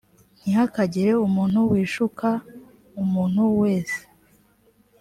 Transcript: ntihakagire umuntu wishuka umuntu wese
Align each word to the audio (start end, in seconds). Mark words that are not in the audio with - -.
ntihakagire 0.39 1.11
umuntu 1.27 1.59
wishuka 1.71 2.27
umuntu 3.03 3.41
wese 3.61 3.99